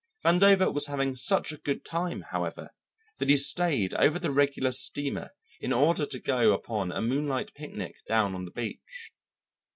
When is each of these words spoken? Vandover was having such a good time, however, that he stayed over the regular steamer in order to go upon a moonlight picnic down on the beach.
Vandover 0.25 0.73
was 0.73 0.87
having 0.87 1.15
such 1.15 1.51
a 1.51 1.57
good 1.57 1.85
time, 1.85 2.21
however, 2.31 2.71
that 3.19 3.29
he 3.29 3.37
stayed 3.37 3.93
over 3.93 4.17
the 4.17 4.31
regular 4.31 4.71
steamer 4.71 5.29
in 5.59 5.71
order 5.71 6.07
to 6.07 6.17
go 6.19 6.53
upon 6.53 6.91
a 6.91 7.03
moonlight 7.03 7.53
picnic 7.53 7.97
down 8.07 8.33
on 8.33 8.45
the 8.45 8.49
beach. 8.49 9.11